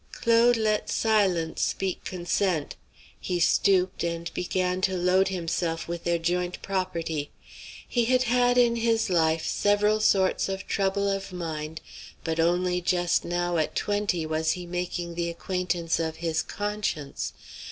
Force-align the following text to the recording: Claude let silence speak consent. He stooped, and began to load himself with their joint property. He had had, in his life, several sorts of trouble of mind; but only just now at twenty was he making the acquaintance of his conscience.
Claude 0.13 0.57
let 0.57 0.89
silence 0.89 1.61
speak 1.61 2.03
consent. 2.03 2.75
He 3.19 3.39
stooped, 3.39 4.03
and 4.03 4.33
began 4.33 4.81
to 4.81 4.97
load 4.97 5.27
himself 5.27 5.87
with 5.87 6.05
their 6.05 6.17
joint 6.17 6.59
property. 6.63 7.29
He 7.87 8.05
had 8.05 8.23
had, 8.23 8.57
in 8.57 8.77
his 8.77 9.11
life, 9.11 9.45
several 9.45 9.99
sorts 9.99 10.49
of 10.49 10.65
trouble 10.65 11.07
of 11.07 11.31
mind; 11.31 11.81
but 12.23 12.39
only 12.39 12.81
just 12.81 13.23
now 13.23 13.57
at 13.57 13.75
twenty 13.75 14.25
was 14.25 14.53
he 14.53 14.65
making 14.65 15.13
the 15.13 15.29
acquaintance 15.29 15.99
of 15.99 16.15
his 16.15 16.41
conscience. 16.41 17.33